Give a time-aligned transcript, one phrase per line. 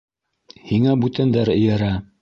[0.71, 1.97] Һиңә бүтәндәр эйәрә.